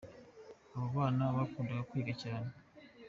abo 0.73 0.87
bana 0.97 1.23
bagakunda 1.35 1.85
kwiga 1.89 2.13
cyane. 2.23 2.49